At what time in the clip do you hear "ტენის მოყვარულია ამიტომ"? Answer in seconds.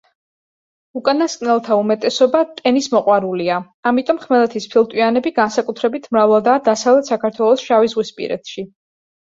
2.61-4.21